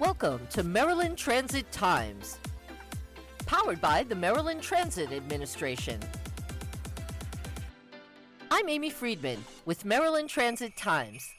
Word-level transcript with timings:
Welcome 0.00 0.46
to 0.52 0.62
Maryland 0.62 1.18
Transit 1.18 1.70
Times, 1.72 2.38
powered 3.44 3.82
by 3.82 4.02
the 4.02 4.14
Maryland 4.14 4.62
Transit 4.62 5.12
Administration. 5.12 6.00
I'm 8.50 8.66
Amy 8.70 8.88
Friedman 8.88 9.44
with 9.66 9.84
Maryland 9.84 10.30
Transit 10.30 10.74
Times. 10.74 11.34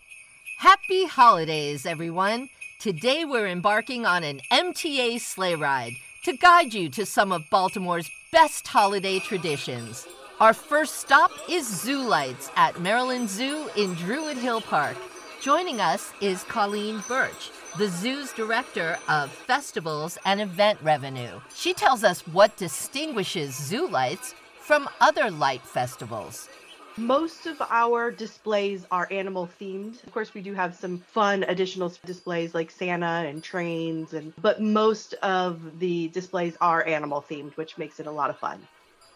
Happy 0.59 1.05
holidays, 1.05 1.87
everyone! 1.87 2.49
Today 2.79 3.25
we're 3.25 3.47
embarking 3.47 4.05
on 4.05 4.23
an 4.23 4.41
MTA 4.51 5.19
sleigh 5.19 5.55
ride 5.55 5.93
to 6.25 6.37
guide 6.37 6.71
you 6.71 6.87
to 6.89 7.03
some 7.03 7.31
of 7.31 7.41
Baltimore's 7.49 8.11
best 8.31 8.67
holiday 8.67 9.17
traditions. 9.17 10.07
Our 10.39 10.53
first 10.53 10.97
stop 10.97 11.31
is 11.49 11.67
Zoo 11.67 12.03
Lights 12.03 12.51
at 12.55 12.79
Maryland 12.79 13.27
Zoo 13.27 13.71
in 13.75 13.95
Druid 13.95 14.37
Hill 14.37 14.61
Park. 14.61 14.97
Joining 15.41 15.81
us 15.81 16.13
is 16.21 16.43
Colleen 16.43 17.03
Birch, 17.07 17.49
the 17.77 17.87
zoo's 17.87 18.33
director 18.33 18.97
of 19.07 19.31
festivals 19.31 20.17
and 20.25 20.41
event 20.41 20.77
revenue. 20.81 21.39
She 21.55 21.73
tells 21.73 22.03
us 22.03 22.27
what 22.27 22.57
distinguishes 22.57 23.55
Zoo 23.55 23.87
Lights 23.87 24.35
from 24.59 24.89
other 24.99 25.31
light 25.31 25.61
festivals. 25.61 26.49
Most 26.97 27.47
of 27.47 27.61
our 27.69 28.11
displays 28.11 28.85
are 28.91 29.07
animal 29.09 29.49
themed. 29.59 30.03
Of 30.03 30.11
course, 30.11 30.33
we 30.33 30.41
do 30.41 30.53
have 30.53 30.75
some 30.75 30.97
fun 30.97 31.43
additional 31.47 31.91
displays 32.05 32.53
like 32.53 32.69
Santa 32.69 33.25
and 33.25 33.41
trains 33.41 34.13
and 34.13 34.33
but 34.41 34.61
most 34.61 35.13
of 35.15 35.79
the 35.79 36.09
displays 36.09 36.57
are 36.59 36.85
animal 36.85 37.23
themed, 37.27 37.55
which 37.55 37.77
makes 37.77 38.01
it 38.01 38.07
a 38.07 38.11
lot 38.11 38.29
of 38.29 38.37
fun. 38.37 38.67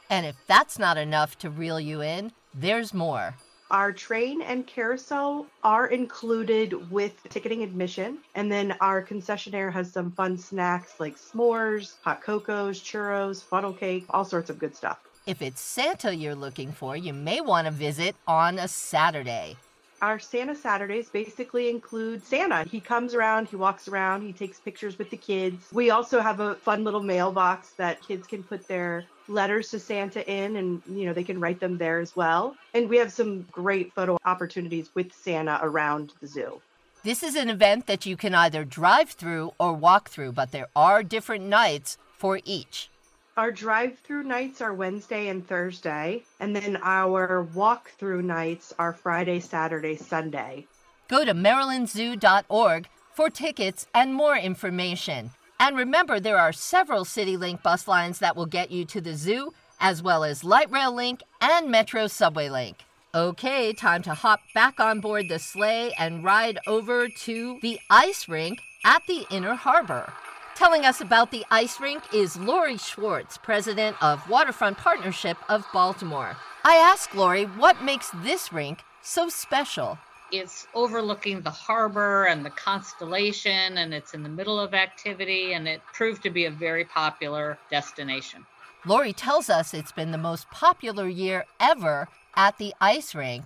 And 0.10 0.26
if 0.26 0.36
that's 0.48 0.80
not 0.80 0.98
enough 0.98 1.38
to 1.40 1.50
reel 1.50 1.80
you 1.80 2.02
in, 2.02 2.32
there's 2.54 2.94
more. 2.94 3.36
Our 3.72 3.92
train 3.92 4.44
and 4.44 4.68
carousel 4.68 5.48
are 5.64 5.88
included 5.88 6.92
with 6.92 7.14
ticketing 7.30 7.64
admission. 7.64 8.20
And 8.36 8.52
then 8.52 8.76
our 8.80 9.04
concessionaire 9.04 9.74
has 9.74 9.92
some 9.92 10.12
fun 10.12 10.38
snacks 10.38 11.00
like 11.00 11.18
s'mores, 11.18 11.96
hot 12.04 12.22
cocos, 12.22 12.80
churros, 12.80 13.44
funnel 13.44 13.74
cake, 13.74 14.06
all 14.12 14.24
sorts 14.24 14.52
of 14.52 14.60
good 14.60 14.76
stuff. 14.76 15.00
If 15.26 15.42
it's 15.42 15.62
Santa 15.62 16.16
you're 16.16 16.36
looking 16.36 16.72
for, 16.72 16.96
you 16.96 17.12
may 17.12 17.42
want 17.42 17.66
to 17.66 17.72
visit 17.72 18.16
on 18.28 18.60
a 18.60 18.68
Saturday. 18.68 19.58
Our 20.06 20.20
Santa 20.20 20.54
Saturdays 20.54 21.10
basically 21.10 21.68
include 21.68 22.24
Santa. 22.24 22.64
He 22.70 22.80
comes 22.80 23.16
around, 23.16 23.48
he 23.48 23.56
walks 23.56 23.88
around, 23.88 24.22
he 24.22 24.34
takes 24.34 24.60
pictures 24.60 25.00
with 25.00 25.10
the 25.10 25.18
kids. 25.18 25.68
We 25.72 25.90
also 25.90 26.20
have 26.20 26.40
a 26.40 26.54
fun 26.54 26.84
little 26.84 27.02
mailbox 27.02 27.72
that 27.78 28.04
kids 28.04 28.28
can 28.28 28.44
put 28.44 28.68
their 28.68 29.06
letters 29.28 29.72
to 29.72 29.80
Santa 29.80 30.22
in 30.32 30.58
and 30.58 30.84
you 30.88 31.08
know 31.08 31.14
they 31.14 31.24
can 31.24 31.40
write 31.40 31.60
them 31.60 31.80
there 31.80 31.98
as 31.98 32.16
well. 32.16 32.56
And 32.76 32.88
we 32.88 32.98
have 32.98 33.12
some 33.12 33.48
great 33.52 33.94
photo 33.94 34.20
opportunities 34.26 34.92
with 34.94 35.12
Santa 35.12 35.60
around 35.64 36.14
the 36.22 36.28
zoo. 36.28 36.62
This 37.02 37.24
is 37.24 37.36
an 37.36 37.50
event 37.50 37.88
that 37.88 38.06
you 38.06 38.16
can 38.16 38.36
either 38.36 38.64
drive 38.64 39.10
through 39.10 39.54
or 39.60 39.74
walk 39.74 40.10
through, 40.10 40.34
but 40.34 40.52
there 40.52 40.68
are 40.76 41.02
different 41.02 41.46
nights 41.46 41.98
for 42.16 42.40
each. 42.46 42.92
Our 43.38 43.52
drive 43.52 44.00
through 44.00 44.24
nights 44.24 44.62
are 44.62 44.74
Wednesday 44.74 45.28
and 45.28 45.46
Thursday, 45.46 46.24
and 46.40 46.56
then 46.56 46.78
our 46.78 47.44
walk 47.44 47.92
through 47.98 48.22
nights 48.22 48.74
are 48.80 48.94
Friday, 48.94 49.42
Saturday, 49.42 49.98
Sunday. 49.98 50.68
Go 51.10 51.26
to 51.26 51.34
marylandzoo.org 51.34 52.88
for 53.14 53.30
tickets 53.30 53.88
and 53.94 54.14
more 54.14 54.38
information. 54.38 55.32
And 55.60 55.76
remember, 55.76 56.22
there 56.22 56.38
are 56.38 56.54
several 56.54 57.04
CityLink 57.04 57.62
bus 57.62 57.90
lines 57.90 58.20
that 58.20 58.38
will 58.38 58.46
get 58.46 58.72
you 58.72 58.86
to 58.86 59.02
the 59.02 59.16
zoo, 59.16 59.52
as 59.82 60.02
well 60.02 60.24
as 60.24 60.46
Light 60.46 60.72
Rail 60.72 60.96
Link 60.96 61.22
and 61.42 61.70
Metro 61.70 62.08
Subway 62.08 62.48
Link. 62.48 62.86
Okay, 63.14 63.74
time 63.74 64.02
to 64.04 64.14
hop 64.14 64.40
back 64.54 64.80
on 64.80 65.02
board 65.02 65.28
the 65.28 65.40
sleigh 65.40 65.92
and 66.00 66.24
ride 66.24 66.58
over 66.68 67.10
to 67.10 67.60
the 67.62 67.82
ice 67.90 68.30
rink 68.30 68.62
at 68.86 69.02
the 69.08 69.26
Inner 69.30 69.56
Harbor. 69.56 70.14
Telling 70.56 70.86
us 70.86 71.02
about 71.02 71.32
the 71.32 71.46
ice 71.52 71.82
rink 71.82 72.02
is 72.14 72.38
Laurie 72.38 72.78
Schwartz, 72.78 73.38
president 73.38 74.02
of 74.02 74.30
Waterfront 74.30 74.78
Partnership 74.78 75.36
of 75.50 75.66
Baltimore. 75.74 76.38
I 76.64 76.76
asked 76.76 77.14
Laurie 77.14 77.44
what 77.44 77.84
makes 77.84 78.10
this 78.24 78.54
rink 78.54 78.82
so 79.02 79.28
special. 79.28 79.98
It's 80.32 80.66
overlooking 80.74 81.42
the 81.42 81.50
harbor 81.50 82.24
and 82.28 82.46
the 82.46 82.52
constellation, 82.52 83.78
and 83.78 83.94
it's 83.94 84.14
in 84.14 84.24
the 84.24 84.30
middle 84.30 84.58
of 84.58 84.74
activity, 84.74 85.52
and 85.52 85.68
it 85.68 85.82
proved 85.94 86.24
to 86.24 86.30
be 86.30 86.46
a 86.46 86.52
very 86.52 86.86
popular 86.86 87.58
destination. 87.70 88.46
Laurie 88.86 89.12
tells 89.12 89.50
us 89.50 89.74
it's 89.74 89.92
been 89.92 90.12
the 90.12 90.18
most 90.18 90.50
popular 90.52 91.10
year 91.10 91.44
ever 91.60 92.08
at 92.34 92.58
the 92.60 92.74
ice 92.80 93.14
rink, 93.14 93.44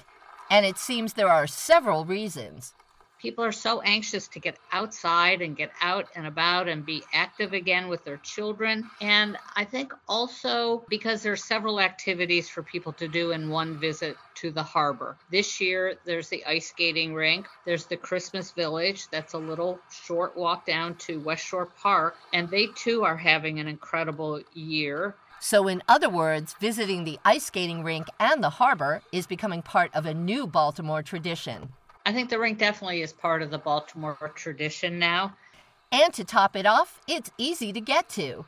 and 0.52 0.64
it 0.64 0.78
seems 0.78 1.14
there 1.14 1.28
are 1.28 1.48
several 1.48 2.06
reasons 2.06 2.76
people 3.20 3.44
are 3.44 3.52
so 3.52 3.82
anxious 3.82 4.28
to 4.30 4.40
get 4.40 4.58
outside 4.72 5.42
and 5.42 5.56
get 5.56 5.72
out 5.82 6.08
and 6.16 6.26
about 6.26 6.68
and 6.68 6.86
be 6.86 7.04
active 7.14 7.54
again 7.54 7.88
with 7.88 8.04
their 8.06 8.18
children. 8.18 8.90
And 9.02 9.38
I 9.56 9.66
think 9.66 9.94
also 10.08 10.84
because 10.90 11.22
there's 11.22 11.44
several 11.44 11.80
activities 11.80 12.50
for 12.50 12.64
people 12.64 12.94
to 12.94 13.08
do 13.08 13.32
in 13.32 13.50
one 13.50 13.78
visit 13.78 14.18
to 14.36 14.52
the 14.52 14.64
harbor. 14.64 15.18
This 15.32 15.60
year 15.60 15.98
there's 16.06 16.30
the 16.30 16.46
ice 16.46 16.70
skating 16.70 17.14
rink, 17.14 17.48
there's 17.66 17.86
the 17.86 17.98
Christmas 17.98 18.52
Village 18.52 19.08
that's 19.10 19.34
a 19.34 19.38
little 19.38 19.80
short 19.92 20.36
walk 20.38 20.66
down 20.66 20.96
to 20.96 21.20
West 21.20 21.46
Shore 21.46 21.66
Park, 21.66 22.16
and 22.34 22.50
they 22.50 22.68
too 22.68 23.04
are 23.04 23.18
having 23.18 23.60
an 23.60 23.68
incredible 23.68 24.42
year. 24.54 25.16
So, 25.42 25.70
in 25.70 25.82
other 25.88 26.10
words, 26.10 26.54
visiting 26.60 27.06
the 27.06 27.18
ice 27.24 27.46
skating 27.46 27.82
rink 27.84 28.08
and 28.20 28.44
the 28.44 28.50
harbor 28.50 29.02
is 29.14 29.26
becoming 29.26 29.62
part 29.62 29.90
of 29.96 30.06
a 30.06 30.14
new 30.14 30.46
Baltimore 30.46 31.02
tradition. 31.02 31.70
I 32.10 32.12
think 32.12 32.32
the 32.32 32.40
rink 32.40 32.58
definitely 32.58 33.04
is 33.04 33.14
part 33.14 33.44
of 33.44 33.52
the 33.52 33.60
Baltimore 33.60 34.18
tradition 34.34 34.98
now. 34.98 35.36
And 35.92 36.12
to 36.16 36.24
top 36.24 36.56
it 36.56 36.66
off, 36.66 37.00
it's 37.08 37.30
easy 37.38 37.72
to 37.72 37.80
get 37.80 38.10
to. 38.10 38.46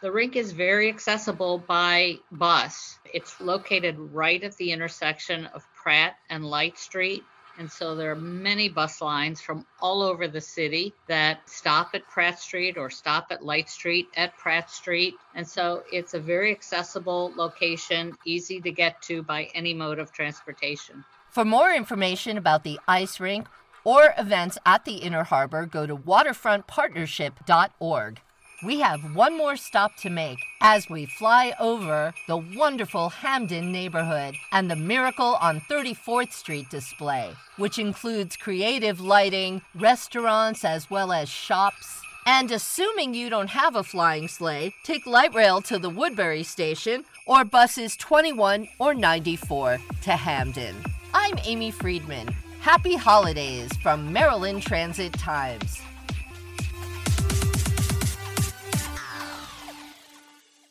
The 0.00 0.10
rink 0.10 0.34
is 0.34 0.52
very 0.52 0.88
accessible 0.88 1.58
by 1.58 2.20
bus. 2.30 2.98
It's 3.12 3.38
located 3.38 3.98
right 3.98 4.42
at 4.42 4.56
the 4.56 4.72
intersection 4.72 5.44
of 5.52 5.62
Pratt 5.74 6.16
and 6.30 6.46
Light 6.46 6.78
Street. 6.78 7.22
And 7.58 7.70
so 7.70 7.94
there 7.94 8.12
are 8.12 8.16
many 8.16 8.70
bus 8.70 9.02
lines 9.02 9.42
from 9.42 9.66
all 9.78 10.00
over 10.00 10.26
the 10.26 10.40
city 10.40 10.94
that 11.06 11.46
stop 11.46 11.90
at 11.92 12.08
Pratt 12.08 12.40
Street 12.40 12.78
or 12.78 12.88
stop 12.88 13.26
at 13.30 13.44
Light 13.44 13.68
Street 13.68 14.08
at 14.16 14.38
Pratt 14.38 14.70
Street. 14.70 15.16
And 15.34 15.46
so 15.46 15.82
it's 15.92 16.14
a 16.14 16.18
very 16.18 16.50
accessible 16.50 17.30
location, 17.36 18.16
easy 18.24 18.58
to 18.62 18.72
get 18.72 19.02
to 19.02 19.22
by 19.22 19.50
any 19.54 19.74
mode 19.74 19.98
of 19.98 20.12
transportation. 20.12 21.04
For 21.32 21.44
more 21.46 21.72
information 21.72 22.36
about 22.36 22.62
the 22.62 22.78
ice 22.86 23.18
rink 23.18 23.48
or 23.84 24.12
events 24.18 24.58
at 24.66 24.84
the 24.84 24.96
Inner 24.96 25.24
Harbor, 25.24 25.64
go 25.64 25.86
to 25.86 25.96
waterfrontpartnership.org. 25.96 28.20
We 28.62 28.80
have 28.80 29.16
one 29.16 29.38
more 29.38 29.56
stop 29.56 29.96
to 30.02 30.10
make 30.10 30.36
as 30.60 30.90
we 30.90 31.06
fly 31.06 31.54
over 31.58 32.12
the 32.28 32.36
wonderful 32.36 33.08
Hampden 33.08 33.72
neighborhood 33.72 34.34
and 34.52 34.70
the 34.70 34.76
Miracle 34.76 35.38
on 35.40 35.62
34th 35.70 36.34
Street 36.34 36.68
display, 36.68 37.32
which 37.56 37.78
includes 37.78 38.36
creative 38.36 39.00
lighting, 39.00 39.62
restaurants, 39.74 40.66
as 40.66 40.90
well 40.90 41.12
as 41.12 41.30
shops. 41.30 42.02
And 42.26 42.52
assuming 42.52 43.14
you 43.14 43.30
don't 43.30 43.48
have 43.48 43.74
a 43.74 43.82
flying 43.82 44.28
sleigh, 44.28 44.74
take 44.84 45.06
light 45.06 45.32
rail 45.32 45.62
to 45.62 45.78
the 45.78 45.88
Woodbury 45.88 46.42
station 46.42 47.06
or 47.26 47.46
buses 47.46 47.96
21 47.96 48.68
or 48.78 48.92
94 48.92 49.78
to 50.02 50.10
Hampden. 50.10 50.91
I'm 51.14 51.38
Amy 51.44 51.70
Friedman. 51.70 52.28
Happy 52.60 52.96
holidays 52.96 53.70
from 53.82 54.12
Maryland 54.12 54.62
Transit 54.62 55.12
Times. 55.12 55.82